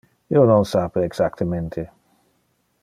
Io 0.35 0.45
non 0.51 0.65
sape 0.69 1.03
exactemente. 1.09 1.87